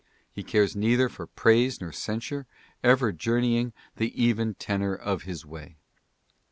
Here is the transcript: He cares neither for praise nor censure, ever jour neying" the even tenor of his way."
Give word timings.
He 0.31 0.41
cares 0.41 0.75
neither 0.75 1.09
for 1.09 1.27
praise 1.27 1.79
nor 1.79 1.91
censure, 1.91 2.47
ever 2.83 3.11
jour 3.11 3.39
neying" 3.39 3.71
the 3.97 4.09
even 4.19 4.55
tenor 4.55 4.95
of 4.95 5.25
his 5.29 5.45
way." 5.45 5.75